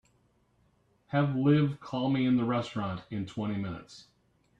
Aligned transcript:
Have 1.09 1.35
Liv 1.35 1.79
call 1.79 2.09
me 2.09 2.25
in 2.25 2.35
the 2.35 2.43
restaurant 2.43 3.03
in 3.11 3.27
twenty 3.27 3.53
minutes. 3.57 4.07